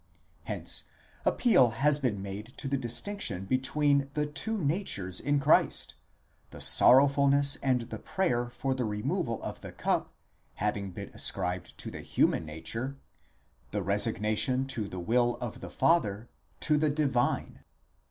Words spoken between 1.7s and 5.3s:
has been made to the distinction between the two natures